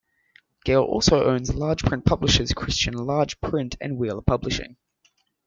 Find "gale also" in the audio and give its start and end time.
0.65-1.23